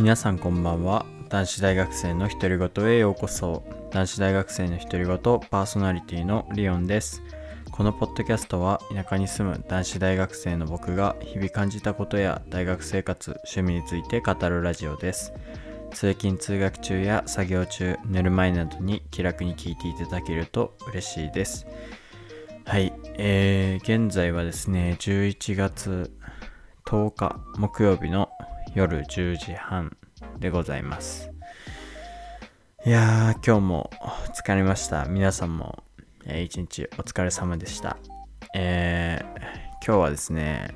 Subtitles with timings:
[0.00, 1.04] 皆さんこんばんは。
[1.28, 3.62] 男子大学生の独り言へようこそ。
[3.90, 7.22] 男子大学生の独り言パーソナリティのリオンです。
[7.70, 15.34] このポッドキャストは田舎に住む男子大学生の僕が日々感じたことや大学生活趣味について語るラジオです。
[15.92, 21.66] 通勤通学中や作業中寝る前などに気楽に聞いていただけると嬉しいです。
[22.64, 26.10] はい、えー、現在はですね11月
[26.86, 28.30] 10日木曜日の
[28.72, 29.96] 夜10時半。
[30.40, 31.30] でございます。
[32.86, 33.90] いやー今日も
[34.34, 35.04] 疲れました。
[35.04, 35.84] 皆さんも、
[36.24, 37.98] えー一日お疲れ様でした。
[38.54, 39.40] えー
[39.86, 40.74] 今日はですね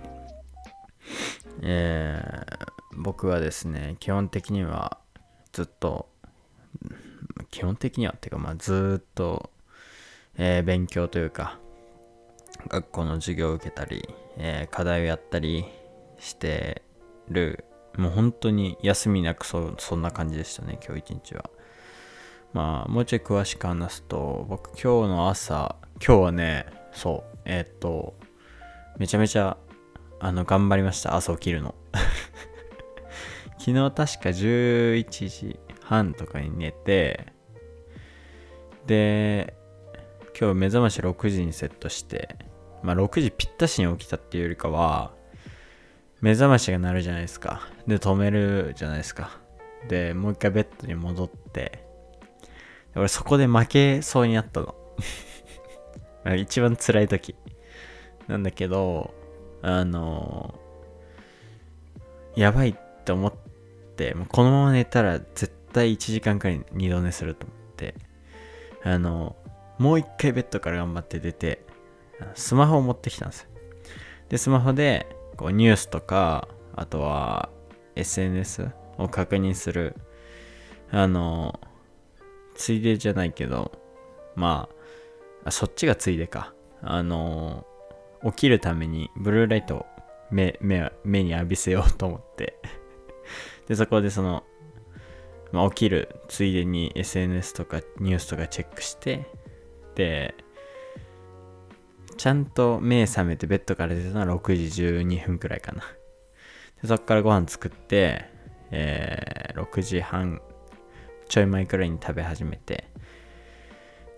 [1.62, 4.98] えー僕はですね基本的には
[5.52, 6.10] ずっと
[7.50, 9.50] 基本的にはっていうかまあずっと、
[10.36, 11.58] えー勉強というか
[12.68, 14.06] 学校の授業を受けたり、
[14.36, 15.64] えー課題をやったり
[16.18, 16.82] して
[17.30, 17.64] る
[17.96, 21.50] もう本当に休みなくそそんな感じでしたね今日一日は。
[22.52, 28.14] まあもうちょい詳しく話すと僕今日の朝今日はねそうえーっと
[28.96, 29.56] めちゃめちゃ
[30.20, 31.74] あの頑張りました朝起きるの。
[33.58, 37.32] 昨日確か11時半とかに寝て
[38.86, 39.56] で
[40.38, 42.36] 今日目覚まし6時にセットして
[42.82, 45.12] まあ6時ぴったしに起きたっていうよりかは
[46.24, 47.68] 目覚ましが鳴るじゃないですか。
[47.86, 49.38] で止めるじゃないですか。
[49.88, 51.84] でもう一回ベッドに戻って。
[52.96, 54.74] 俺そこで負けそうになったの。
[56.34, 57.36] 一番辛い時。
[58.26, 59.12] なんだけど
[59.60, 60.58] あの
[62.36, 63.34] やばいって思っ
[63.94, 67.96] てもうこのまま寝たら絶対1時間くらい二度寝すると思って。
[68.82, 69.36] あの
[69.78, 71.66] もう一回ベッドから頑張って出て
[72.32, 73.48] スマホを持ってきたんですよ。
[74.30, 77.50] でスマホでこうニュースとかあとは
[77.96, 79.96] SNS を確認する
[80.90, 81.60] あの
[82.54, 83.72] ついでじゃないけど
[84.36, 84.68] ま
[85.44, 86.54] あそっちがついでか。
[86.86, 87.66] あの
[88.24, 89.86] 起きるためにブルーライトを
[90.30, 92.58] 目目目に浴びせようと思って。
[93.66, 94.44] でそこでその、
[95.50, 99.26] まあ、起きるついでに SNS とかニュースとかチェックして
[99.94, 100.34] で
[102.16, 105.82] ちゃんと目覚めてベッドから出たのは6時12分くらいかな。
[106.82, 108.26] でそっからご飯作って、
[108.70, 110.40] えー6時半
[111.28, 112.84] ちょい前くらいに食べ始めて。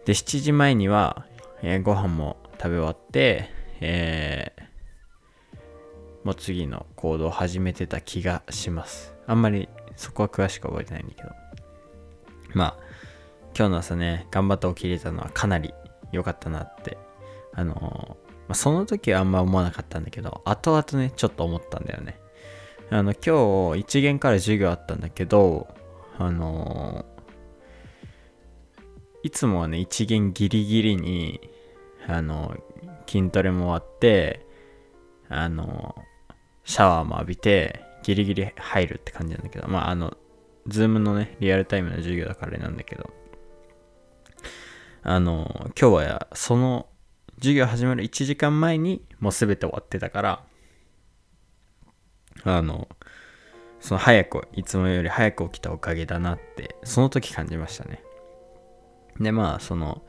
[0.05, 1.27] で7時前には、
[1.63, 4.67] えーご飯も食べ終わって、えー
[6.25, 9.15] もう次の行動を始めてた気がします。
[9.27, 11.31] あんまりそこは詳しく覚えてないんだけど。
[12.55, 12.77] まあ
[13.57, 15.73] 今日の朝ね頑張って起きれたのはかなり
[16.13, 16.99] 良かったなって
[17.57, 18.17] あの
[18.49, 22.21] まあ、その時はあんま思わなかったんだけど後々ねちょっと思ったんだよね。
[22.91, 25.67] あの今日一限から授業あったんだけど
[26.19, 27.05] あの
[29.25, 31.41] いつもはね一限ギリギリに
[32.07, 32.57] あの
[33.09, 34.47] 筋トレも終わって
[35.29, 35.97] あの
[36.65, 40.17] シャワーも浴びてギリギリ入るって感じなんだけどまああの
[40.69, 43.11] ズームのねリアルタイムの授業だからあれなんだけど
[45.03, 46.87] あの今日はその
[47.39, 50.43] 授業始まる1時間前にもう全て終わってたから
[52.45, 52.89] あの
[53.81, 58.03] その早くいつもより早く起きたおかげだなってその時感じましたね。
[59.21, 60.03] でまあその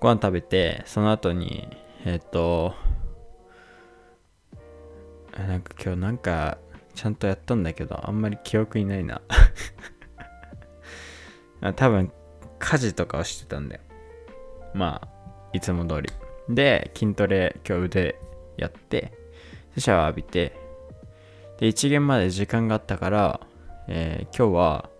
[0.00, 1.68] ご飯食べてその後に
[2.04, 2.74] えっ、と
[5.36, 6.58] なんか今日なんか
[6.94, 9.22] ちゃんとやったんだけどあんまり記憶にないな。
[11.74, 12.12] 多分
[12.58, 13.80] 家事とかをしてたんだよ。
[14.74, 15.08] まあ
[15.52, 16.10] いつも通り。
[16.48, 18.16] で筋トレ今日腕
[18.56, 19.12] やって
[19.76, 20.56] シャワー浴びて
[21.58, 23.40] で1限まで時間があったから、
[23.88, 24.90] えー今日は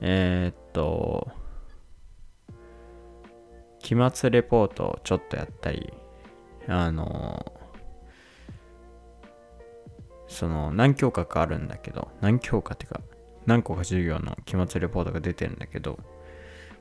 [0.00, 1.28] えーっと
[3.80, 5.92] 期末レポートをちょっとやったり
[6.68, 7.52] あの
[10.28, 13.00] その何教科かあるんだけど何教科ってか
[13.46, 15.98] 何個か授業の期末レポートが出てるんだけど、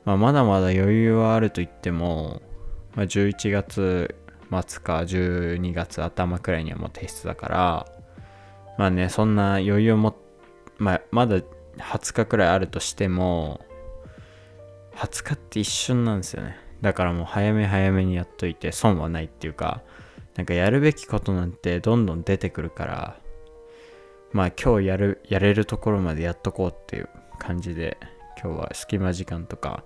[0.05, 2.41] まあ、まだまだ余裕はあると言っても、
[2.95, 4.15] まあ、11月
[4.49, 7.87] 末か12月頭くらいにはもう提出だから
[8.77, 10.15] まあねそんな余裕も、
[10.77, 11.37] まあ、まだ
[11.77, 13.61] 20日くらいあるとしても
[14.95, 16.57] 20日って一瞬なんですよね。
[16.81, 19.83] だからもう早め早めにやっといて損はないっていうか
[20.35, 23.19] なんかやるべきことなんてどんどん出てくるから
[24.31, 27.97] まあ今日やるやれるところまでやっとこうっていう感じで
[28.41, 29.83] 今日は隙間時間とか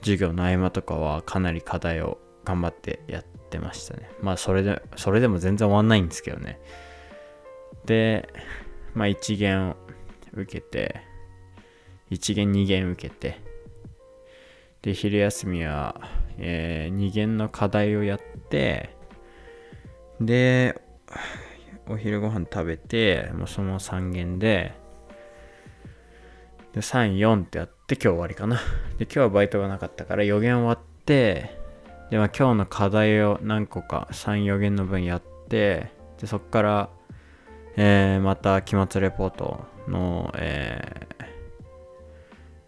[0.00, 6.58] 授業の合間とかはかなり課題を頑張ってやってましたねまあそれでそれでも全然終わんないんですけどね
[7.84, 8.28] で
[8.94, 9.76] まあ一限
[10.32, 11.00] 受けて、
[12.10, 13.40] 1限2限受けて、
[14.82, 16.00] で、昼休みは、
[16.38, 18.96] えー、2限の課題をやって、
[20.20, 20.80] で、
[21.88, 24.74] お昼ご飯食べて、もうその3限で、
[26.74, 28.56] で、3、4ってやって今日終わりかな。
[28.98, 31.57] で、今日はバイトがなかったから4限終わって、
[32.10, 36.90] で、まあ今日の課題を何個か3、4限の分やって、で、そっから、
[37.76, 41.06] えー、また期末レポートの、え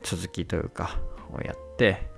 [0.02, 0.98] ー、続きというか、
[1.32, 2.08] をやって、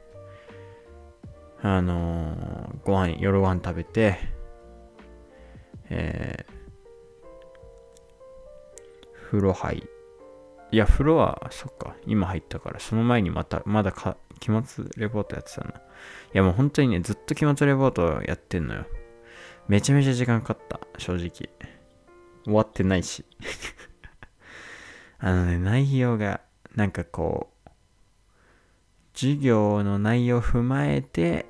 [1.61, 4.19] あのー、ご飯、夜ご飯食べて、
[5.91, 6.53] えー、
[9.31, 9.89] 風呂入
[10.73, 15.71] いや、風呂は、そっか、今入ったから、その前にまた、まだか、期末レポートやってたな。
[15.71, 15.75] い
[16.33, 18.87] や、もう本当にね、ずっと期末レポートやってんのよ。
[19.69, 21.51] めちゃめちゃ時間かかった、正直。
[22.45, 23.27] 終わってないし。
[25.21, 26.41] あのね、内容が、
[26.75, 27.71] なんかこう、
[29.15, 31.45] 授業の内容を踏まえて、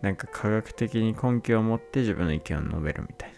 [0.00, 3.34] なんか科学的に根拠を持って自分の意見を述べるみたい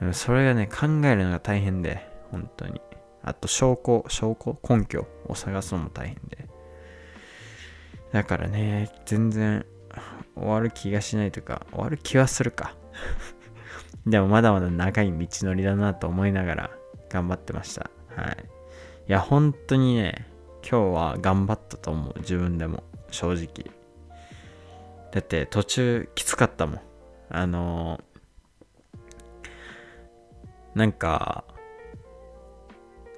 [0.00, 0.12] な。
[0.12, 2.80] それがね、考えるのが大変で、本当に。
[3.22, 6.48] あと、証拠、証拠、根拠を探すのも大変で。
[8.10, 9.64] だからね、全然
[10.34, 12.74] 終わる気がしないというか、終わる気はするか。
[14.06, 16.70] でもまだまだ長い道のりだなと思いながら
[17.08, 17.90] 頑張ってました。
[18.16, 18.36] はい。
[19.08, 20.26] いや、本当にね、
[20.68, 22.14] 今日は頑張ったと思う。
[22.18, 22.82] 自分でも。
[23.12, 23.70] 正直。
[25.12, 26.80] だって途中きつかったもん。
[27.28, 31.44] あのー、なんか、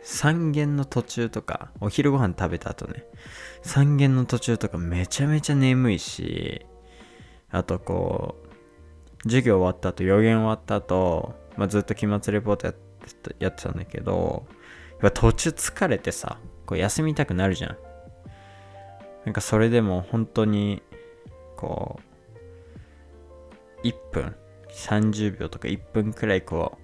[0.04, 3.04] 3限の途中とか、お昼ご飯食べた後ね、
[3.62, 6.66] 3限の途中とかめちゃめちゃ眠いし、
[7.50, 14.46] あとこう、授業終わった後、予言終わった後、まあ、ずっと期末レポートやってやってたんだけど、
[14.90, 17.76] やっぱ途中疲れてさ、こう休みたくなるじゃん。
[19.24, 20.82] なんかそれでも本当に、
[21.56, 21.98] こ
[23.82, 24.36] う、1分、
[24.70, 26.78] 30秒とか1分くらいこ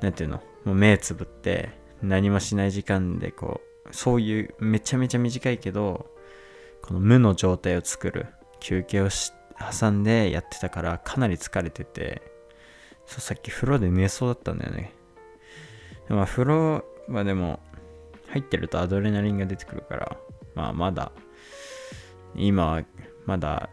[0.00, 3.60] う、なんていうの、もう目つぶって、何もしない時間でこ
[3.90, 6.06] うそういうめちゃめちゃ短いけど
[6.82, 8.26] この無の状態を作る
[8.60, 9.32] 休憩をし
[9.78, 12.22] 挟んでやってたからかなり疲れてて
[13.06, 14.92] そうさっき風呂で寝そうだったんだよね。
[16.08, 17.60] でも風呂はでも
[18.28, 20.16] 入ってるとアドレナリンが出てくるから
[20.54, 21.12] まあまだ
[22.34, 22.82] 今は
[23.26, 23.68] まだ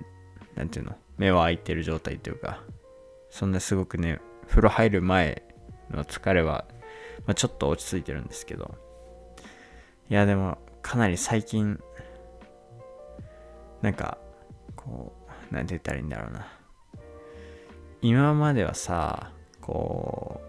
[0.56, 2.62] なんていうの目は開いてる状態というか
[3.30, 5.44] そんなすごくね風呂入る前
[5.92, 6.66] の疲れは
[7.28, 8.76] まあ、ちょっと落ち着いてるんですけど。
[10.10, 11.80] いや、でも、かなり最近、
[13.82, 14.18] なんか、
[14.76, 15.14] こ
[15.52, 16.48] う、なんて言ったらいいんだろうな。
[18.02, 19.32] 今まではさ、
[19.62, 20.48] こう、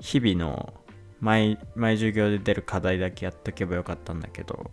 [0.00, 0.74] 日々の
[1.20, 4.70] 毎、毎授業で出る課題だけやっとけばよかったんだけど、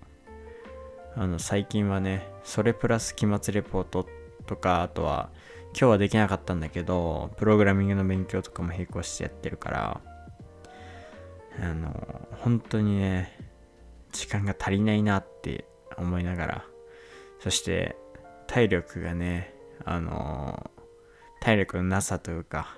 [1.16, 4.06] あの、最近はね、それプラス期末レポート
[4.46, 5.30] とか、あとは、
[5.68, 10.02] 今日はできなかったんだけど、プログラミングの勉強とかも並行してやってるから、
[11.62, 13.38] あの、本当にね、
[14.12, 15.66] 時間が足りないなって
[15.98, 16.66] 思いながら、
[17.40, 17.96] そして
[18.48, 19.54] 体力がね、
[19.86, 20.72] あの、
[21.42, 22.78] 体力のなさというか、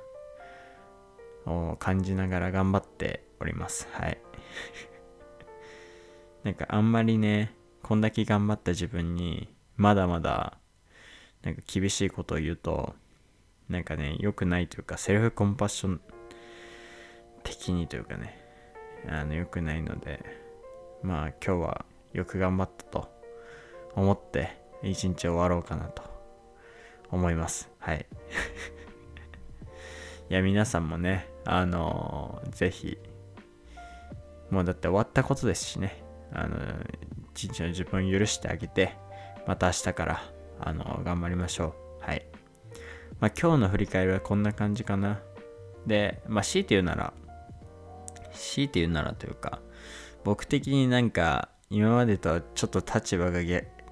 [1.45, 3.87] を感じながら頑張っております。
[3.91, 4.19] はい。
[6.43, 10.57] なんかあんまりね、こんだけ頑張った自分に、まだまだ、
[11.43, 12.95] なんか厳しいことを言うと、
[13.69, 16.01] なんかね、良くないというか、セルフコンパッション
[17.43, 18.44] 的にというかね、
[19.09, 20.23] あの良くないので
[21.01, 23.09] まあ今日はよく頑張ったと
[23.95, 26.03] 思って一日終わろうかなと
[27.11, 27.69] 思います。
[27.79, 28.05] はい。
[30.29, 32.97] いや皆さんもねあのー、ぜひ
[34.49, 36.03] もうだって終わったことですしね。
[36.33, 36.57] あの
[37.33, 38.95] 一日の自分を許してあげて
[39.45, 40.23] また明日から
[40.59, 42.03] あのー、頑張りましょう。
[42.03, 42.25] はい。
[43.19, 45.21] まあ今日の振り返りはこんな感じかな。
[45.85, 47.13] でまあ強いて言うなら
[48.35, 49.59] 強いて言うならというか、
[50.23, 53.41] 僕的になんか今までとはちょっと立場が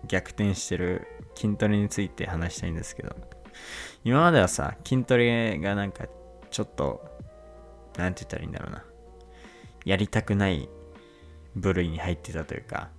[0.07, 3.15] 逆転してる筋トレについて話したいんですけど、
[4.03, 6.05] 今まではさ、筋トレがなんか
[6.49, 7.05] ちょっと、
[7.97, 8.83] なんて言ったらいいんだろうな。
[9.85, 10.69] やりたくない
[11.55, 12.89] 部類に入ってたというか、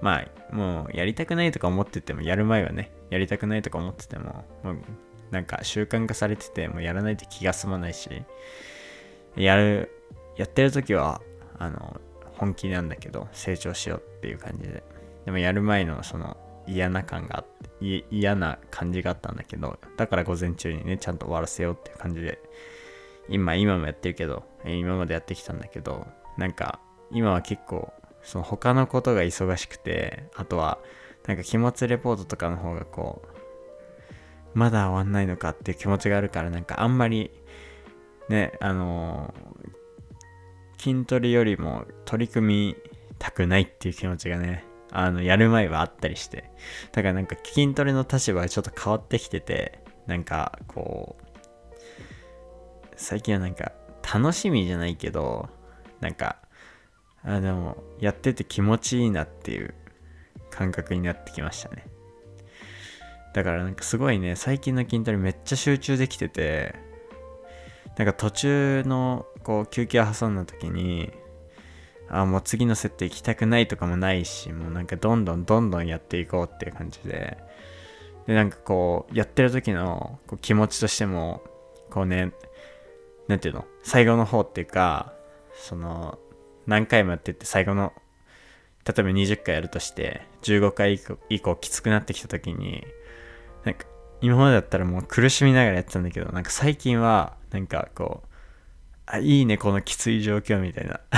[0.00, 4.78] まあ、もうやりたくないとか思ってても、やる前はね、やりたくないとか思ってても、もう
[5.30, 8.08] なんか習慣化されてて、もうやらないと気が済まないし、
[9.36, 9.90] やる
[10.36, 11.20] やってる時は、
[11.58, 12.00] あの、
[12.38, 14.82] 本気なんだけど、成長しようっていう感じで。
[15.24, 16.36] でもやる前のその
[16.66, 17.46] 嫌な感があっ
[17.80, 22.38] て、嫌な感じがあったんだけど、だから午前中にね、ちゃんと終わらせようっていう感じで
[23.28, 30.78] 今今もやってるけど今までやってきたんだけどなんか今は結構その他のことが忙しくてあとは
[31.26, 37.30] なんか気持ちレポートとかの方がこうまだ終わんないのかっていう気持ちがあるからなんかあんまり
[38.28, 39.34] ねあの、
[40.84, 42.76] 筋トレよりも取り組み
[43.18, 46.50] たくないっていう気持ちがねあのやる前はあったりして。
[46.92, 51.24] だからなんか筋トレの立場がちょっと変わってきててなんかこう
[52.96, 53.72] 最近はなんか
[54.02, 55.48] 楽しみじゃないけど
[56.00, 56.36] なんか
[57.24, 59.74] あでもやってて気持ちいいなっていう
[60.50, 61.86] 感覚になってきましたね。
[63.32, 66.76] だからなんかすごいね最近の筋トレめっちゃ集中できてて
[67.96, 71.12] なんか途中のこう休憩を挟んだ時に
[72.08, 77.38] あもう次のセット行きたくないとかもないしもうなんかどんどんどんどんやっていこうっていう感じで。
[78.26, 81.42] でなんかこうやってる時のこう気持ちとしても
[81.90, 82.32] こうね
[83.28, 83.66] なんていうの？
[83.82, 85.12] 最後の方っていうか
[85.54, 86.18] その
[86.66, 87.92] 何回もやってって最後の
[88.86, 92.86] 例えば20回やるとして15回以降以降きつくなってきた時に
[93.64, 93.86] なんか
[94.22, 98.28] 今までだったらもう苦しみながらやってたんだけどなんか最近はなんかこう
[99.06, 100.98] あいいねこのきつい状況みたいな。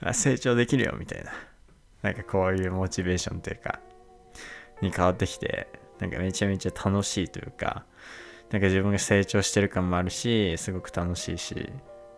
[0.00, 1.32] あ成長できるよみたいな。
[2.00, 3.78] なんかこういうモチベーションというか
[4.80, 5.68] に変わってきて
[6.00, 7.84] なんかめちゃめちゃ楽しいというか
[8.50, 11.70] なんか自分が成長してる感もあるしすごく楽しいし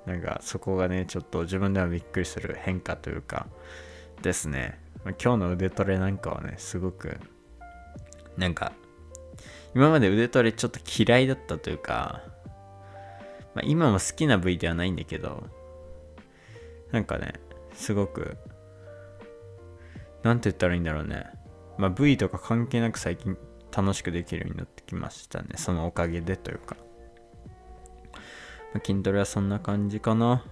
[0.07, 3.49] なんかそこがねちょっと自分ではびっくりする変化というか
[4.23, 4.81] ですね。
[5.05, 7.19] 今日の腕トレなんかはねすごく
[8.39, 8.73] なんか
[9.75, 12.23] 今まで腕トレちょっと嫌いだったというか、
[13.55, 15.45] まあ、今も好きな部位ではないんだけど
[16.93, 17.35] なんかね
[17.75, 18.37] すごく
[20.23, 21.27] なんて言ったらいいんだろうね。
[21.77, 23.37] まあ部位とか関係なく最近
[23.77, 25.49] 楽しくできるようになってきましたね。
[25.57, 26.77] そのおかげでというか、
[28.73, 30.45] まあ、筋トレはそんな感じかな。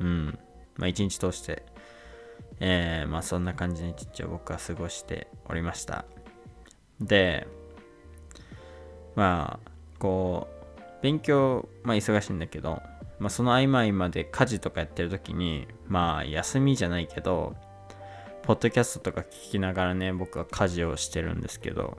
[0.00, 0.38] うん。
[0.76, 1.62] まあ一日通して
[2.60, 6.04] えー、まあそんな感じの一日を僕は過ごしておりました。
[7.00, 7.46] で
[9.14, 10.48] まあこ
[10.78, 12.82] う勉強まあ忙しいんだけど
[13.18, 17.54] まあその合間合間で家事とかやってる時にまあ休みじゃないけど
[18.42, 21.98] ポッドキャストとか聞きながらね僕は家事をしてるんですけど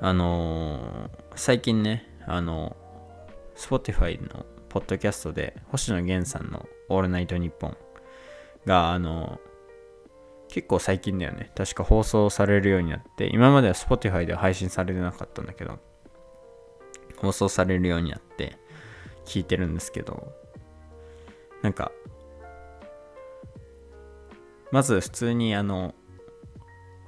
[0.00, 2.76] あのー、最近ね、あの、
[3.56, 7.76] Spotify のポッドキャストで、星野源さんのオールナイトニッポン
[8.66, 9.53] が、あのー、
[10.48, 11.50] 結構最近だよね。
[11.56, 15.78] 確か放送されるようになって、今までは Spotify では配信されてなかったんだけど、
[17.16, 18.58] 放送されるようになって
[19.24, 20.32] 聞いてるんですけど、
[21.62, 21.90] なんか、
[24.70, 25.94] まず普通にあの、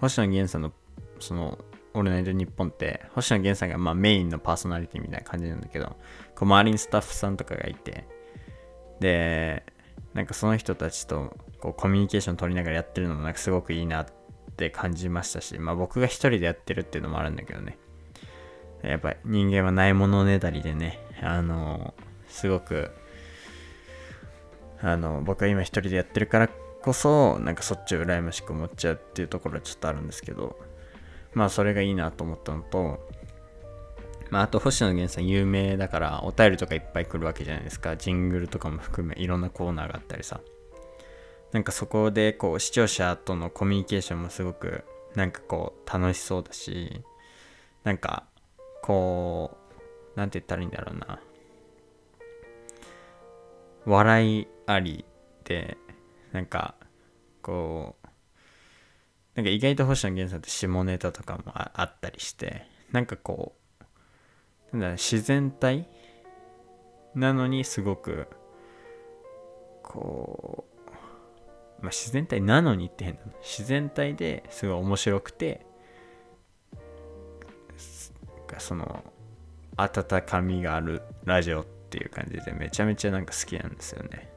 [0.00, 0.72] 星野源さんの
[1.18, 1.58] その
[1.94, 5.96] オールナイトニッポンって、星野源さんがまメインのパーソナリティみたいな感じなんだけど、
[6.34, 8.06] こう周りにスタッフさんとかがいて、
[9.00, 9.64] で、
[10.14, 14.06] なんかその人たちとこうコミュニケーション取りながらやってるのもなんかすごくいいなっ
[14.56, 17.78] て感じましたし、まあ僕が一人でやってるっていうのもあるんだけどね。
[18.82, 21.94] やっぱ人間はないものねだりでね、あの
[22.28, 22.90] すごく、
[24.80, 26.48] あの、僕は今一人でやってるから
[26.82, 30.56] こそ、なんかそっちを羨ましく思っちゃうっていうところはちょっとあるんですけど、
[31.32, 33.00] まあそれがいいなと思ったのと、
[34.30, 37.96] まああと星野源さん有名だからお便りとかいっぱい来るわけじゃないですか。
[37.96, 40.40] ジングルとかも含めいろんなコーナーがあったりさ。
[41.56, 44.84] なんかそこでこう視聴者とのコミュニケーションもすごく
[45.14, 47.02] なんかこう楽しそうだし、
[47.82, 48.24] なんか
[48.82, 49.56] こ
[50.14, 51.18] う、なんて言ったらいいんだろうな。
[53.86, 55.06] 笑いあり
[55.44, 55.78] で、
[56.30, 56.74] なんか
[57.40, 58.06] こう、
[59.34, 63.54] なんか意外と星野源さんって下ネタとかもあったりしてなんかこ
[64.72, 65.88] うなんだ自然体
[67.14, 68.28] なのにすごく
[69.82, 70.75] こう、
[71.80, 73.20] まあ、自然体なのにって変な。
[73.20, 75.66] の自然体ですごい面白くて
[78.58, 79.04] その
[79.76, 84.30] 温かみがあるラジオっていう感じでめちゃめちゃなんか好きなんですよね。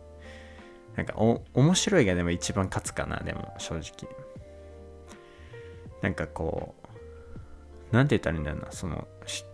[0.95, 4.09] なんかお面白いがでも一番勝つかなでも正直。
[6.01, 6.75] なんかこ
[7.91, 9.07] う、なんて言ったらいいんだろうな、その、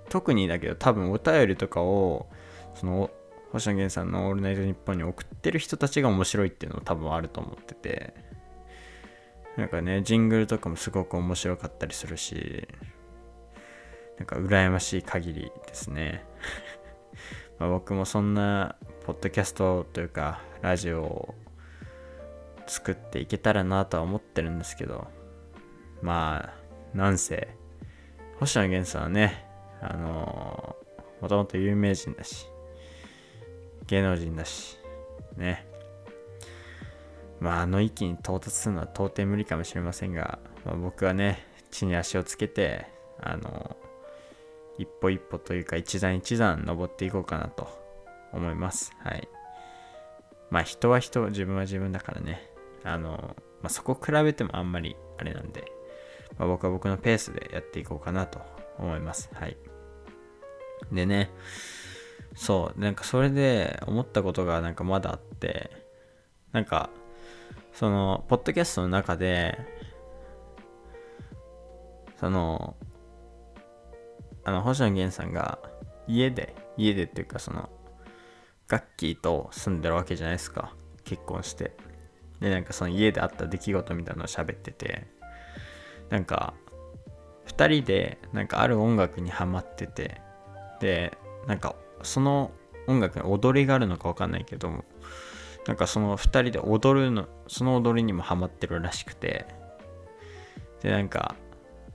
[0.10, 2.28] 特にだけど多分お便りとかを、
[2.74, 3.12] その、
[3.56, 8.14] 星野源さんの「オールナイトニッポン」に送ってる人たちが面白いっていうのも多分あると思ってて。
[9.56, 12.68] なんかねジングルとかもすごく面白かったりするし
[14.18, 16.26] なんか羨ましい限りですね。
[17.58, 21.36] ま僕もそんなポッドキャストというかラジオを
[22.68, 25.08] 作っていけたらなとは思ってるんですけど
[26.02, 26.54] ま
[26.94, 27.48] あ、なんせ、
[28.40, 29.48] 星野源さんはね、
[29.82, 32.48] あのー、もともと有名人だし、
[33.88, 34.78] 芸能人だし、
[35.38, 35.68] ね。
[37.40, 42.88] まあ、あの域に到達するのは到底無理かもしれませんが、まあ、僕はね、地に足をつけて、
[43.22, 43.76] あの、
[44.78, 47.68] 一歩一歩というか一段一段登っていこうかなと
[48.34, 48.92] 思います。
[49.00, 49.28] はい。
[50.50, 52.50] まあ人は人、自分は自分だからね。
[52.84, 55.66] あの、まあ、そこ比べてもあんまりあれなんで、
[56.38, 58.40] まあ、僕は僕のペースでやっていこうかなと
[58.78, 59.30] 思います。
[59.34, 59.58] はい。
[60.92, 61.32] でね、
[62.36, 65.72] そう、なんかそれで思ったことがなんかまだあって、
[66.52, 66.90] なんか、
[67.74, 69.58] その、ポッドキャストの中で、
[72.20, 72.76] その、
[74.44, 75.60] あの、星野源さんが
[76.08, 77.70] 家で、家でっていうかその、
[78.68, 80.74] ガッキーと住んでるわけじゃないですか。
[81.04, 81.76] 結婚して。
[82.40, 85.08] で、なんかその家であった出来事みたいなのを喋ってて、
[86.10, 86.54] なんか、
[87.48, 90.22] 2人でなんかある音楽にハマってて、
[90.80, 91.76] で、なんか
[92.06, 92.52] その
[92.88, 94.84] 音楽に踊りがあるのかわかんないけども、
[95.68, 99.46] なんかその2人で踊るの、その踊りにもハマってるらしくて、
[100.82, 101.36] で、なんか、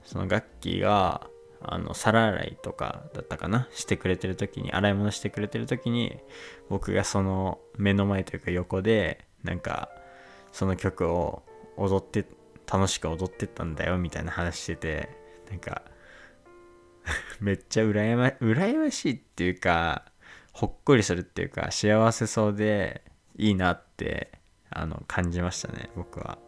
[0.03, 1.27] その楽器が、
[1.63, 3.69] あの、皿洗いとかだったかな？
[3.71, 6.19] してくれてる時に、洗い物してくれてる時に、
[6.69, 9.91] 僕がその目の前というか横で、なんか、
[10.53, 11.43] その曲を
[11.77, 12.25] 踊って
[12.71, 15.09] 楽しく踊ってったんだよみたいな話してて
[15.51, 15.83] なんか
[17.41, 20.05] めっちゃ羨ま羨ましいっていうか
[20.53, 23.03] ほっこりするっていうか幸せそうで
[23.37, 24.31] いいなって
[24.71, 26.39] あの感じましたね僕は。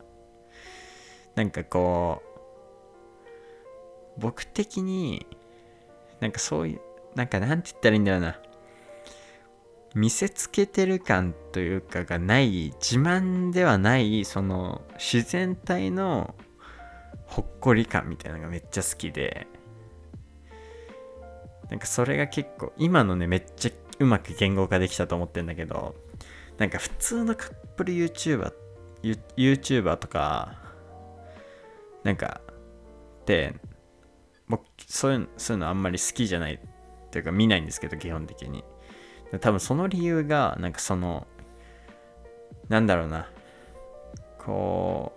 [1.35, 2.23] なんかこ
[4.17, 5.27] う僕的に
[6.21, 6.81] なんかそういう
[7.15, 8.39] なんかなんて言ったらいいんだろうな。
[9.95, 16.35] 見せつけてる感というかがない自慢ではないその自然体の
[17.27, 19.47] ほっこり感みたいなのがめっちゃ好きで。
[21.71, 25.95] なんかそれが結構今のねめっちゃうまく言語化できたと思ってんだけど
[26.59, 28.53] なんか普通のカップル YouTuber
[29.03, 30.59] YouTuber とか
[32.05, 32.41] なんか
[33.27, 33.55] で
[34.49, 36.59] 僕そういうそういうのあんまり好きじゃないっ
[37.11, 38.65] ていうか見ないんですけど基本的に。
[39.41, 41.27] 多分その理由が、なんかその、
[42.69, 43.31] なんだろうな、
[44.39, 45.13] こ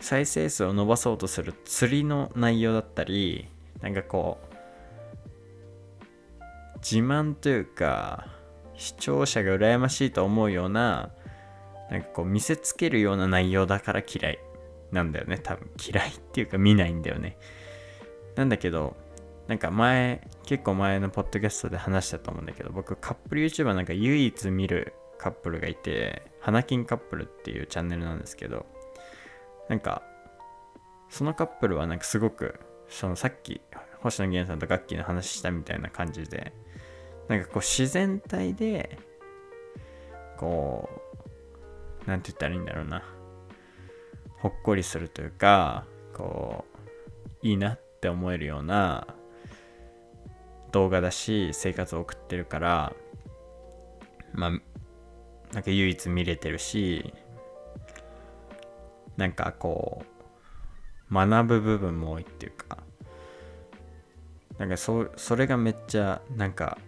[0.00, 3.48] う、再生数を伸ばそうとする釣りの内容だったり、
[3.80, 4.53] なんかこう、
[6.84, 8.26] 自慢というか、
[8.76, 11.12] 視聴者が羨ましいと思うような、
[11.90, 14.38] なんかこう見せつけるような内容だから嫌い
[14.92, 15.38] なんだよね。
[15.38, 17.38] 多分嫌いっていうか見ないんだよね。
[18.36, 18.96] なんだけど、
[19.48, 28.66] なんか前、結構前のポッドキャストで話したと思うんだけど、僕カップル YouTuber なんか唯一見るカップルがいて、花金カップルっていうチャンネルなんですけど、
[29.70, 30.02] なんか、
[31.08, 33.62] そのカップルはなんかすごく、そのさっき
[34.00, 36.52] 星野源さんと楽器の話したみたいな感じで、
[37.28, 38.98] なんかこう自然体で、
[40.36, 40.88] こ
[42.06, 43.02] う、なんて言ったらいいんだろうな。
[44.38, 46.74] ほっこりするというか、こう、
[47.46, 49.06] いいなって思えるような
[50.72, 52.92] 動画だし生活を送ってるから
[54.32, 54.50] まあ
[55.52, 57.12] なんか唯一見れてるし
[59.16, 60.02] なんかこ
[61.10, 62.78] う学ぶ部分も多いっていうか
[64.58, 66.78] なんかそそれがめっちゃなんか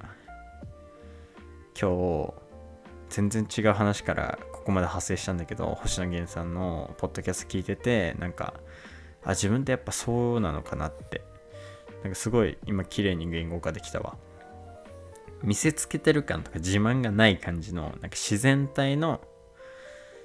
[1.80, 2.34] 今日
[3.08, 8.54] 全然違う話からここまで発生したんだけど星野源さんのポッドキャスト聞いててなんか
[9.24, 11.22] あ自分ってやっぱそうなのかなって
[12.02, 14.16] なんかすごい今綺麗に言語化できたわ。
[15.42, 19.20] 見せつけてる感とか自慢がない感じの、なんか自然体の、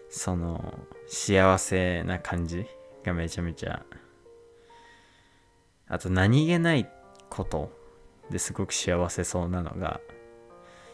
[0.10, 2.66] その、幸せな感じ
[3.04, 3.84] がめちゃめちゃ、
[5.88, 6.90] あと何気ない
[7.30, 7.72] こと
[8.30, 10.00] ですごく幸せそうなのが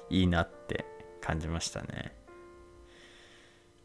[0.09, 0.85] いいなって
[1.21, 2.15] 感じましたね。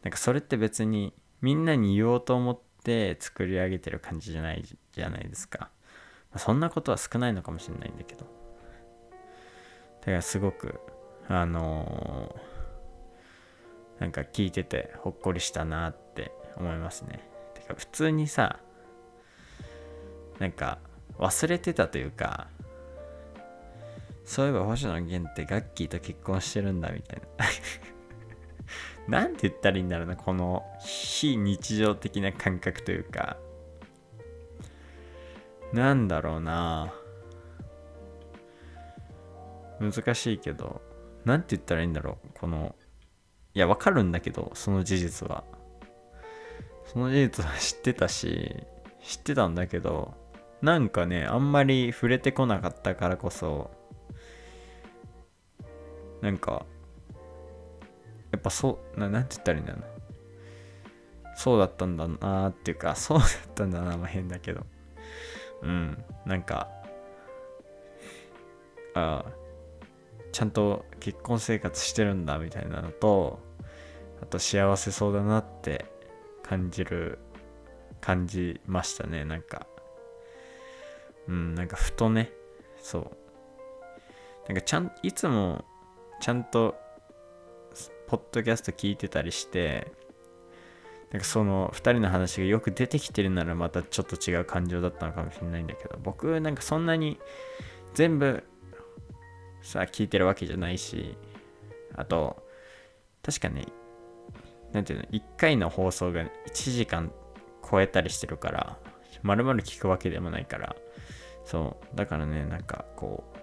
[0.03, 5.69] なんかそれって別にみんなに言おうと思って作り上げてる感じじゃないじゃないですか。
[6.37, 8.25] そんなことは少ないのかもしれないんだけど。
[10.01, 10.79] だからすごく、
[11.27, 17.27] あのー、なんか聞いててほっこりしたなって思いますね。
[17.53, 18.59] てか普通にさ、
[20.39, 20.79] なんか
[21.17, 22.47] 忘れてたというか、
[24.25, 27.45] そういえば星野源ってガッキーと結婚してるんだみたいな。
[29.23, 33.37] なんて言ったらいいんだろうな、この非日常的な感覚というか、
[35.73, 36.93] なんだろうな
[39.79, 40.81] 難しいけど、
[41.25, 42.75] なんて言ったらいいんだろうこの、
[43.53, 45.43] いや、わかるんだけど、その事実は。
[46.85, 48.55] その事実は 知ってたし、
[49.01, 50.13] 知ってたんだけど、
[50.61, 53.71] なんかね、あんまり触れてこなかったからこそ、
[56.23, 56.65] なんか
[58.31, 61.35] やっぱそうななんて言ったらいいんだろうな。
[61.35, 64.65] そうだったんだなーっていうか そうだったんだなまあ変だけど。
[65.61, 66.69] うんなんか
[68.95, 69.25] あ
[70.31, 73.39] ちゃんと結婚生活してるんだみたいなのと
[74.21, 75.85] あと幸せそうだなって
[76.41, 77.19] 感じる
[78.01, 79.67] 感じましたねなんか。
[81.27, 82.31] うんなんかふとね
[82.77, 83.11] そう。
[84.47, 85.65] なんかちゃんいつも
[86.23, 86.79] ちゃんと
[88.07, 89.91] ポッドキャスト聞いてたりして
[91.11, 97.19] なんかその2人の話がよく出てきてるならまたちょっと違う感情だったのかもしれないんだけど僕なんかそんなに
[97.93, 98.41] 全部
[99.61, 101.17] さ聞いてるわけじゃないし
[101.93, 102.41] あと
[103.21, 103.65] 確かね
[104.71, 107.11] なんていうの1回の放送が1時間
[107.69, 108.77] 超えたりしてるから
[109.23, 110.73] まるまる聞くわけでもないから
[111.43, 113.42] そうだからねなんかこう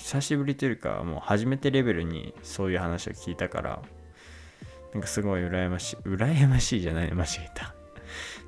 [0.00, 3.82] 久しぶりというかもう初めてレベルにそういう話を聞いたから
[4.92, 7.74] なんかすごい羨ましい羨ましいじゃない間違えた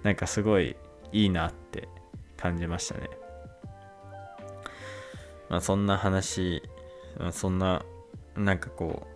[0.03, 0.77] なんかすごい
[1.13, 1.89] いいなって
[2.37, 3.09] 感じましたね。
[5.49, 6.63] まあそんな話、
[7.19, 7.85] まあ、そんな
[8.35, 9.07] なんかこ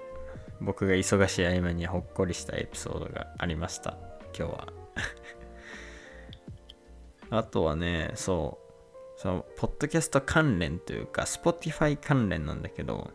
[0.61, 3.97] う僕が忙しい合間にほっこりしたエピソードがありました。
[4.39, 4.69] 今日は。
[7.39, 8.66] あとはねそう。
[9.17, 13.11] そのポッドキャスト関連というか Spotify 関連なんだけど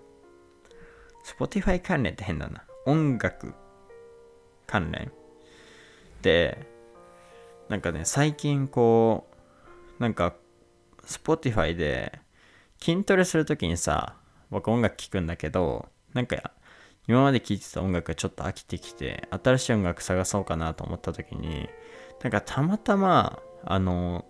[1.26, 2.64] Spotify 関連って変だな。
[2.86, 3.54] 音楽
[4.66, 5.12] 関連。
[6.22, 6.68] で
[7.70, 9.28] なんかね最近こ
[10.00, 10.36] うなんか
[11.06, 12.20] Spotify で
[12.82, 14.16] 筋トレするときにさ
[14.50, 16.52] 僕音楽聴くんだけどなんか
[17.08, 21.70] 今まで聴いてた音楽がちょっと飽きてきて新しい音楽探そうかなと思った時に
[22.22, 24.26] なんかたまたまあの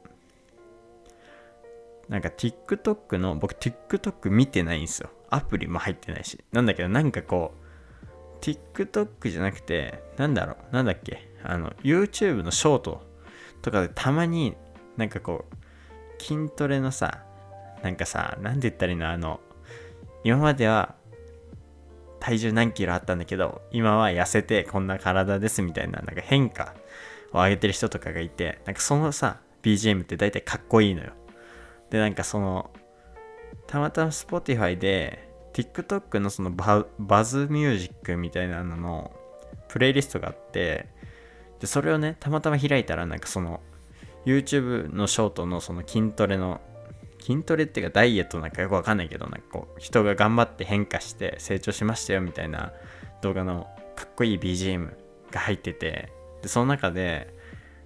[2.12, 5.10] なんか TikTok の僕 TikTok 見てないんですよ。
[5.30, 6.44] アプリも入ってないし。
[6.52, 13.02] なんだけどなんかこう TikTok じゃなくてなんだろうなんだっけあの YouTube のショート
[13.62, 14.58] とかでたまに
[14.98, 17.24] なんかこう筋トレのさ
[17.82, 19.40] なんかさなんて言ったらいいのあの
[20.26, 20.96] 今までは
[22.20, 26.76] 体重何キロあったんだけど今は痩せてこんな体ですみたいななんか変化
[27.32, 31.14] を上げてる人とかがいてなんかそのさ BGM って大体かっこいいのよ。
[31.92, 32.72] でなんかその
[33.68, 39.12] たまたま Spotify で TikTok のそのババズミュージックみたいなのの
[39.68, 40.88] プレイリストがあって
[41.60, 43.60] でそれをねたまたま開いたらなんかその
[44.26, 46.62] YouTube のショートのその筋トレの
[47.22, 52.72] 筋トレっていうかダイエットなんかよくわかんないけどなんかこう人が頑張って変化して成長しましたよみたいな
[53.22, 54.92] 動画のかっこいい BGM
[55.30, 57.34] が入っててでその中で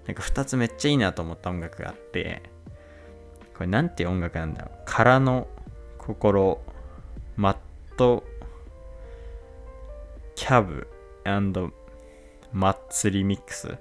[0.06, 2.44] なんか2つめっちゃいいなと思った音楽があって
[3.56, 5.48] これなんて音楽なんだろう空の
[5.98, 6.62] 心
[7.36, 7.58] マッ
[7.98, 8.24] ト
[10.36, 10.88] キャブ
[12.52, 13.78] マッツリミックス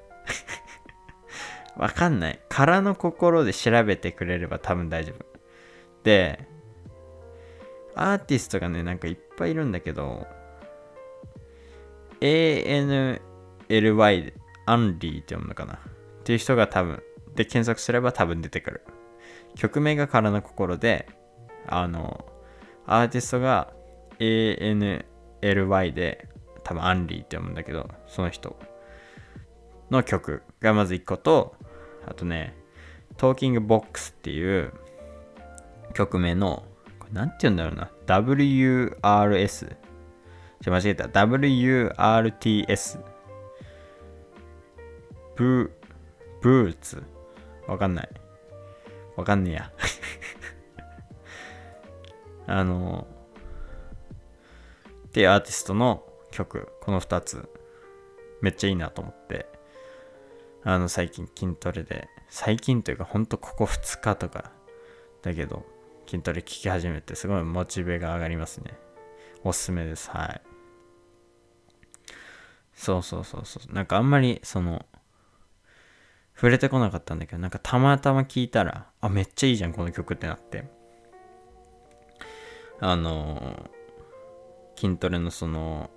[1.77, 2.41] わかんない。
[2.49, 5.25] 空の心で調べてくれれば多分大丈夫。
[6.05, 6.47] で、
[7.95, 10.27] アーティストがね、なんかいっぱいいるんだけど、
[12.21, 14.35] ANLY で、
[14.67, 15.79] アンリーって読むのかなっ
[16.25, 17.03] ていう人が多分、
[17.35, 18.81] で検索すれば多分出てくる。
[19.57, 21.09] 曲名が空の心で、
[21.67, 22.25] あの、
[22.87, 23.73] アーティストが
[24.19, 26.29] ANLY で、
[26.63, 28.57] 多分アンリーって読むんだけど、その人
[29.91, 31.57] の曲がまず1個と、
[32.07, 32.57] あとね、
[33.17, 34.73] Talking Box っていう
[35.95, 36.65] 曲名の、
[36.99, 39.77] これなんて言うんだろうな、WRS。
[40.61, 41.05] じゃ間違えた。
[41.05, 42.99] WRTS。
[45.37, 45.71] ブ、
[46.41, 47.03] ブーツ。
[47.67, 48.09] わかんない。
[49.17, 49.73] わかんねえや。
[52.47, 53.07] あの、
[55.09, 57.49] っていうアーティストの曲、この2つ、
[58.41, 59.47] めっちゃいいなと思って、
[60.65, 64.51] あの、最近筋トレで、最近というか、ほんとここ2日とか、
[65.23, 65.65] だけど、
[66.07, 68.77] 筋トレ聞き始めて、すごいモチベが上がりますね。
[69.43, 70.11] おすすめです。
[70.11, 70.43] はい。
[72.75, 73.73] そうそうそうそう。
[73.73, 74.85] なんかあんまり、その、
[76.35, 80.65] 触れてこなかったんだけど、なんかたまたま聞いたら、あ、めっちゃいいじゃん、この曲ってなって。
[82.81, 83.71] あの、
[84.77, 85.91] 筋トレのその、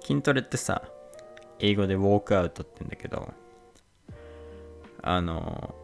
[0.00, 0.82] 筋トレってさ、
[1.58, 3.34] 英語でウォークアウトって言うんだけど、
[5.02, 5.74] あの、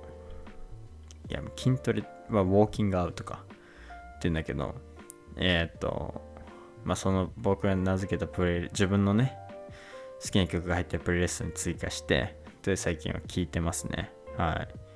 [1.29, 3.55] いや、筋トレはウォーキングアウトかって
[4.23, 4.75] 言うんだけど、
[5.37, 6.23] えー、っと、
[6.83, 9.37] まあ、その僕が名付けたプレイ、自分のね、
[10.23, 14.88] 好きな曲が入ったプレイリストに追加して、で最近は聞いてますねはい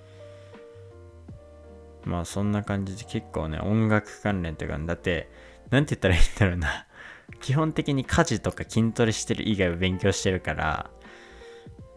[2.04, 5.30] まあそんな感じで結構ね音楽関連というかだって
[5.70, 6.86] なんて言ったらいいんだろうな。
[7.40, 10.90] 基本的に家事とか筋トレしてる以外は勉強してるから、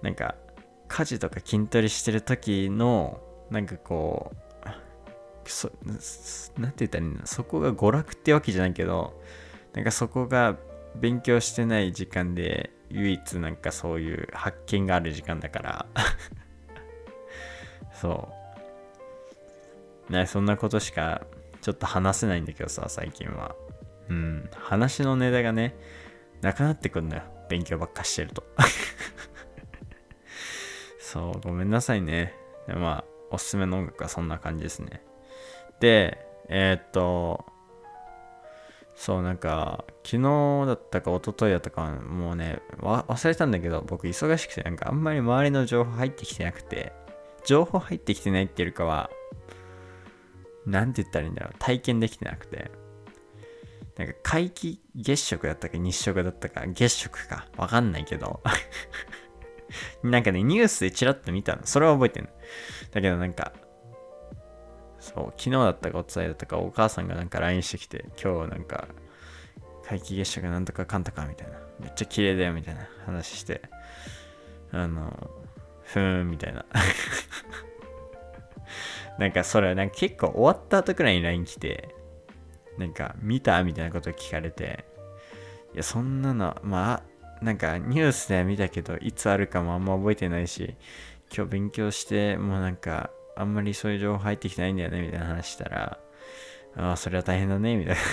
[0.01, 0.35] なんか、
[0.87, 5.71] 家事とか筋トレしてる時の、なんかこう、そ
[6.57, 9.21] なんて言ったらいいんだそこが娯楽ってわけじゃないけど、
[9.73, 10.57] なんかそこが
[10.95, 15.85] 勉強してない時間で唯一なんかそういう発見がある時間だから。
[17.93, 18.34] そう。
[20.09, 21.25] ねそんなことしか
[21.61, 23.55] ちょっと話せないんだけどさ最近は。
[24.09, 24.49] うん。
[24.53, 25.75] 話のネタがね
[26.41, 27.23] なくなってくんのよ。
[27.49, 28.43] 勉強ばっかしてると。
[30.99, 32.33] そうごめんなさいね。
[32.67, 35.01] まあおすすめの音楽はそんな感じですね。
[35.79, 37.45] でえー、っと
[38.95, 46.93] そうなんか昨日だったか一昨日だったかもうね忘れたんだけど僕忙しくてなんかあんまり周りの情報入ってきてなくて
[47.45, 49.09] 情報入ってきてないっていうかは
[50.65, 51.55] 何て言ったらいいんだろう。
[51.59, 52.71] 体験できてなくて。
[53.97, 57.47] なんか皆既月食だったか日食だったか月食か。
[57.57, 58.41] わかんないけど。
[60.03, 61.65] なんかねニュースでチラッと見たの。
[61.65, 62.29] それは覚えてんの。
[62.91, 63.53] だけどなんか
[64.99, 68.87] そう昨日だったかお伝えだったかお母さんがなんか LINE してきて今日なんか
[69.83, 71.65] 皆既月食なんとかかんとかみたいな。
[71.79, 73.61] めっちゃ綺麗だよみたいな話して
[74.71, 75.29] あの
[75.83, 76.65] ふーんみたいな。
[79.19, 81.89] なんかそれなんか結構終わった後くらいに LINE 来て
[82.77, 84.85] なんか見たみたいなこと聞かれて
[85.73, 87.03] いやそんなのま
[87.41, 90.75] あなんかニュースでは見たけどいつあるかもあんま覚えてないし
[91.35, 95.99] 今日勉強してもうなんかあんまりそういう情報入ってきてないんだよね、みたいな話したら、
[96.77, 98.01] ああ、それは大変だね、みたいな。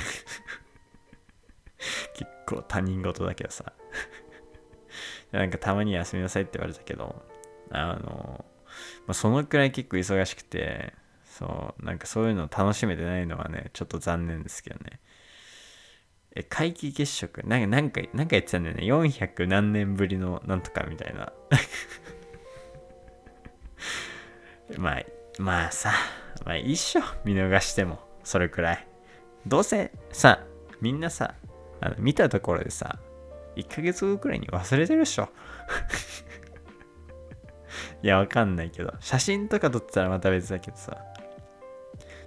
[2.15, 3.73] 結構他人事だけどさ。
[5.31, 7.25] なんかたまに休みなさいって言われたけど、
[7.71, 8.45] あの、
[9.07, 15.01] まあ、そのくらい結構忙しくて、そう、なんかそういうの楽しめてないのはね、ちょっと残念ですけどね。
[16.35, 17.43] え、皆既月食？
[17.47, 18.85] なんか、なんか、なんか言ってたんだよね。
[18.85, 21.33] 400何年ぶりのなんとかみたいな
[24.79, 25.03] まあ、
[25.39, 25.93] まあさ、
[26.45, 27.01] まあ一緒。
[27.25, 28.87] 見逃しても、それくらい。
[29.47, 30.45] どうせさ、
[30.81, 31.35] みんなさ、
[31.81, 32.99] あの見たところでさ、
[33.57, 35.29] 1ヶ月後くらいに忘れてるでしょ。
[38.03, 40.99] いや、わかんないけど、写真とか撮ったらまた別だけどさ、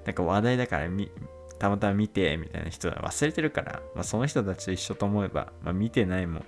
[0.06, 1.12] なんか話題だからみ、
[1.60, 6.46] たまたま見て、みたいな人は忘れてるから、まあ、その人たちと一緒と思えば、まあ、見てないもん。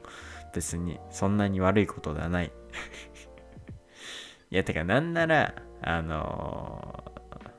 [0.53, 2.51] 別にそんなに悪いことではない。
[4.49, 7.51] いや、てか、なんなら、あのー、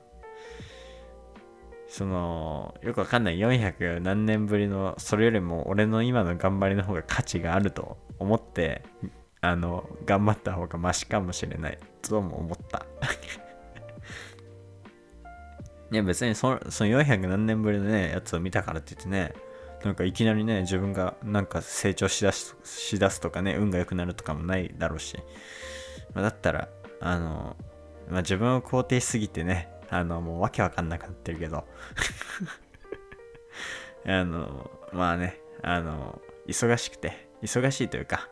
[1.89, 3.39] その、よくわかんない。
[3.39, 8.83] 400何年ぶりの、それよりも俺の今の頑張りの方が価値があると思って、
[9.41, 12.87] あの、頑張った方がマシかもしれないとも思った。
[15.91, 19.33] いや別にそその400何年ぶりのね、やつを見たからって言ってね、
[19.85, 25.17] なんかいきなりね、自分がなんか成長しだすしだすとかね、運が良くなるとかもないだろうし、
[26.15, 26.69] まあ、だったら、
[27.01, 27.57] あの、
[28.09, 31.65] まあ、自分を肯定しすぎてね、あの、もうわけわかんなくなってるけど
[34.05, 38.29] あの、まあね、あの、忙しくて、忙しいというか、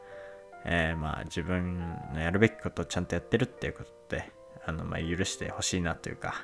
[0.69, 1.79] えー、まあ自分
[2.13, 4.31] のやるべきことをちゃんとやってるっていうことで、
[4.65, 6.35] あの、まあ許してほしいなというか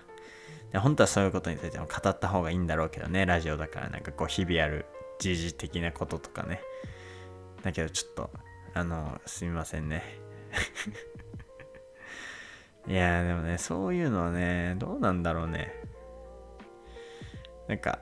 [0.72, 4.86] で、本当はそういうことについても語った方がいいんだろうけどね、ラジオだからなんかこう日々やる
[5.18, 6.60] 時事的なこととかね。
[7.62, 8.30] だけどちょっと、
[8.74, 10.02] あの、すみませんね。
[12.88, 15.72] いやでもね、そういうのはね、どうなんだろうね。
[17.68, 18.00] なんか、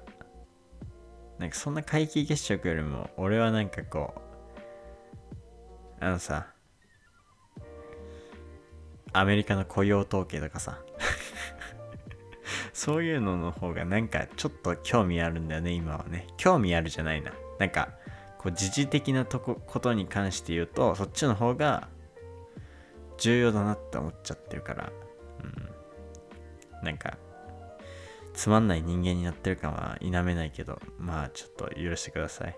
[1.38, 4.29] なんかそんな皆既月食よりも、俺はなんかこう、
[6.00, 6.46] あのさ、
[9.12, 10.78] アメリカの雇用統計とかさ、
[12.72, 16.26] そういうのの方がなんかちょっと興味あるんだよね、今はね。
[16.36, 17.32] 興味あるじゃないな。
[17.58, 17.90] なんか、
[18.38, 21.88] こう、時事的なとこことに関して言うと、そっちの方が
[23.18, 24.92] 重要だなって思っちゃってるから、
[25.44, 26.84] うん。
[26.84, 27.18] なんか、
[28.32, 32.56] つまんない人間になってるかは否めないけど、まあちょっと許してください。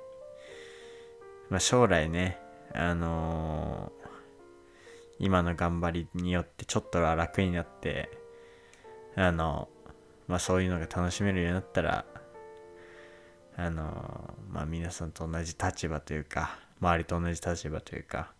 [1.51, 2.39] まあ将来ね、
[2.75, 4.09] あのー、
[5.19, 8.11] 今の頑張りによってちょっとは楽になって、
[9.15, 9.69] あの、
[10.27, 12.05] まあそういうのが楽しめるようになったら、
[13.57, 18.33] あの、まあ皆さんと同じ立場というか、周りと同じ立場というか、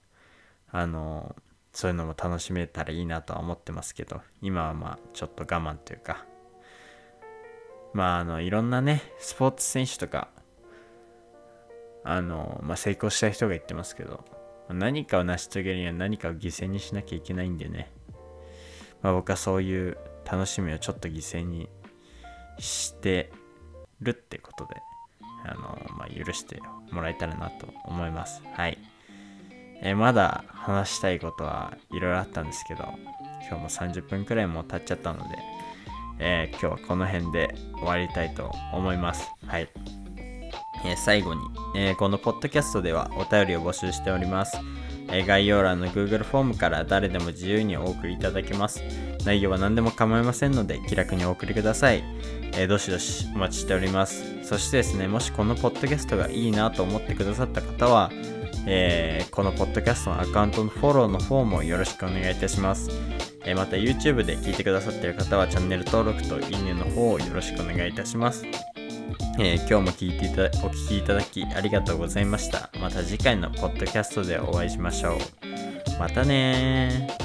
[0.71, 1.37] あの、
[1.73, 6.25] そういうのも楽しめたらいいなとは思ってますけど、今はまあちょっと我慢というか、
[7.93, 10.29] まああの、いろんなね、スポーツ選手とか、
[12.05, 14.25] あの、まあ成功した人が言ってますけど、
[14.69, 17.93] 何かを成し遂げるには何かを犠牲にしなきゃいけないんでね、
[19.03, 19.99] まあ僕はそういう
[20.31, 21.69] 楽しみをちょっと犠牲に
[22.59, 23.33] して
[24.01, 24.77] るってことで、
[25.45, 26.61] あの、まあ、許して
[26.91, 28.43] もらえたらなと思います。
[28.55, 28.79] はい。
[29.83, 32.85] えー、まだ話したいことはいろいろあったんですけど、
[33.49, 35.37] 今日も30分くらいも経っちゃったので、
[36.19, 39.29] えー、今日はこの辺で終わりたいと思います。
[39.47, 39.69] はい。
[40.85, 41.41] えー、最後に、
[41.75, 44.59] えこのポッドキャストではお便りを募集しております。
[45.11, 48.83] え概要欄の Google フォームから誰でも自由にお送りいただけます。
[49.25, 52.03] 内容は何でも構いませんので気楽にお送りください。
[52.57, 54.45] え、どしどしお待ちしております。
[54.45, 58.11] そしてですね、もしこのポッドキャストがいいなと思ってくださった方は、
[58.67, 62.91] え、このポッドキャストのアカウントのフォローの方もよろしくお願いいたします。
[63.45, 68.45] え、また YouTube で聞いてくださっている方はチャンネル登録といいねの方をよろしくお願いいたします。
[69.39, 72.71] えー、今日も聞いていたお聴きいただきありがとうございました。
[72.81, 75.19] また次回のポッドキャストでお会いしましょう。
[75.99, 77.22] またね